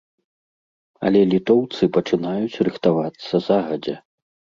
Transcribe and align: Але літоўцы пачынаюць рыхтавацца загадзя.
Але 1.09 1.19
літоўцы 1.33 1.87
пачынаюць 1.97 2.59
рыхтавацца 2.69 3.43
загадзя. 3.49 3.95